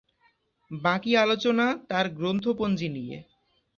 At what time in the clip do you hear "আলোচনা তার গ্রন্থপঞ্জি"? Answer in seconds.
1.15-2.87